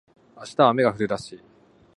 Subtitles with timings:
[0.35, 1.41] 明日は雨が降るらしい